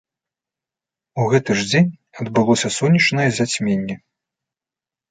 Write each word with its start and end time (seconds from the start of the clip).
У 1.23 1.27
гэты 1.35 1.51
ж 1.59 1.67
дзень 1.73 1.93
адбылося 2.25 2.69
сонечнае 2.79 3.29
зацьменне. 3.43 3.95